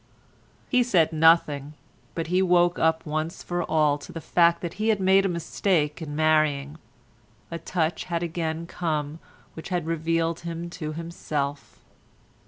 [0.67, 1.75] He said nothing,
[2.15, 5.29] but he woke up once for all to the fact that he had made a
[5.29, 6.79] mistake in marrying.
[7.51, 9.19] A touch had again come
[9.53, 11.81] which had revealed him to himself.